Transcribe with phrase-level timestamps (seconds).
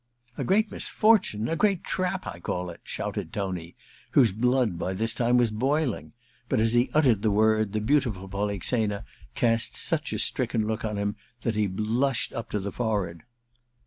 [0.21, 1.47] * A great misfortune!
[1.47, 2.79] A great trap, I call it!
[2.81, 3.75] * shouted Tony,
[4.13, 6.13] whose blood, by this time, was boiling;
[6.49, 10.97] but as he uttered the word the beautiful Polixena cast such a stricken look on
[10.97, 13.21] him that he blushed up to the forehead.